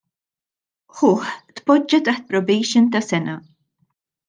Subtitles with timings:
[1.01, 1.27] Ħuh
[1.59, 3.39] tpoġġa taħt probation ta' sena.